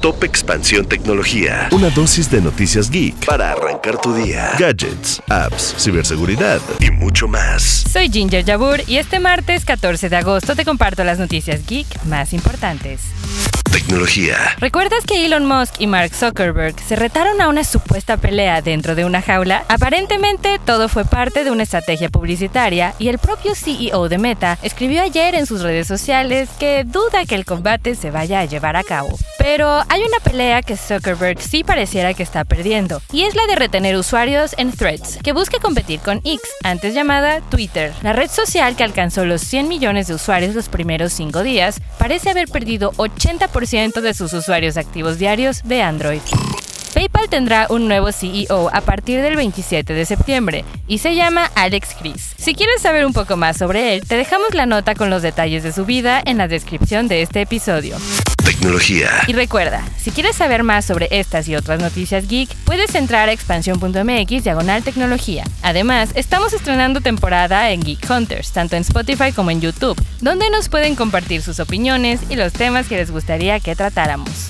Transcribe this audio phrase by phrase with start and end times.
[0.00, 1.68] Top Expansión Tecnología.
[1.72, 4.52] Una dosis de noticias geek para arrancar tu día.
[4.58, 7.84] Gadgets, apps, ciberseguridad y mucho más.
[7.92, 12.32] Soy Ginger Yabur y este martes 14 de agosto te comparto las noticias geek más
[12.32, 13.02] importantes.
[13.70, 14.36] Tecnología.
[14.58, 19.04] ¿Recuerdas que Elon Musk y Mark Zuckerberg se retaron a una supuesta pelea dentro de
[19.04, 19.64] una jaula?
[19.68, 25.02] Aparentemente todo fue parte de una estrategia publicitaria y el propio CEO de Meta escribió
[25.02, 28.82] ayer en sus redes sociales que duda que el combate se vaya a llevar a
[28.82, 29.16] cabo.
[29.40, 33.56] Pero hay una pelea que Zuckerberg sí pareciera que está perdiendo, y es la de
[33.56, 37.94] retener usuarios en Threads, que busca competir con X, antes llamada Twitter.
[38.02, 42.28] La red social que alcanzó los 100 millones de usuarios los primeros 5 días parece
[42.28, 46.20] haber perdido 80% de sus usuarios activos diarios de Android.
[46.92, 51.96] PayPal tendrá un nuevo CEO a partir del 27 de septiembre y se llama Alex
[51.98, 52.34] Chris.
[52.36, 55.62] Si quieres saber un poco más sobre él, te dejamos la nota con los detalles
[55.62, 57.96] de su vida en la descripción de este episodio.
[59.28, 63.32] Y recuerda, si quieres saber más sobre estas y otras noticias geek, puedes entrar a
[63.32, 65.44] expansión.mx diagonal tecnología.
[65.62, 70.68] Además, estamos estrenando temporada en Geek Hunters, tanto en Spotify como en YouTube, donde nos
[70.68, 74.49] pueden compartir sus opiniones y los temas que les gustaría que tratáramos.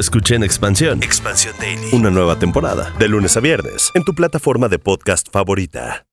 [0.00, 1.02] escuché en Expansión.
[1.02, 1.90] Expansión Daily.
[1.92, 6.09] Una nueva temporada, de lunes a viernes, en tu plataforma de podcast favorita.